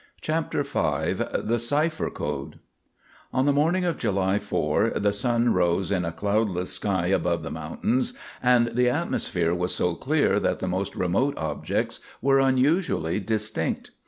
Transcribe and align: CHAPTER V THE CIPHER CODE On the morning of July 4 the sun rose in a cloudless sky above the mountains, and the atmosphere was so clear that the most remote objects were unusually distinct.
CHAPTER 0.19 0.63
V 0.63 1.13
THE 1.43 1.59
CIPHER 1.59 2.09
CODE 2.09 2.57
On 3.31 3.45
the 3.45 3.53
morning 3.53 3.85
of 3.85 3.99
July 3.99 4.39
4 4.39 4.93
the 4.95 5.13
sun 5.13 5.53
rose 5.53 5.91
in 5.91 6.05
a 6.05 6.11
cloudless 6.11 6.71
sky 6.73 7.05
above 7.05 7.43
the 7.43 7.51
mountains, 7.51 8.15
and 8.41 8.69
the 8.75 8.89
atmosphere 8.89 9.53
was 9.53 9.75
so 9.75 9.93
clear 9.93 10.39
that 10.39 10.57
the 10.57 10.67
most 10.67 10.95
remote 10.95 11.37
objects 11.37 11.99
were 12.19 12.39
unusually 12.39 13.19
distinct. 13.19 13.91